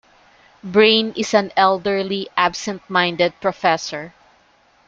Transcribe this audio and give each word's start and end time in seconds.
Brain 0.63 1.13
is 1.15 1.31
an 1.35 1.51
elderly 1.55 2.27
absentminded 2.35 3.39
professor. 3.39 4.15